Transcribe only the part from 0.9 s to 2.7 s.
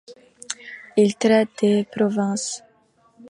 Il traite des provinces.